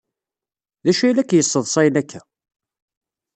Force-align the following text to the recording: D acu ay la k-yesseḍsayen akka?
D 0.83 0.85
acu 0.91 1.03
ay 1.05 1.13
la 1.13 1.23
k-yesseḍsayen 1.23 1.99
akka? 2.01 2.21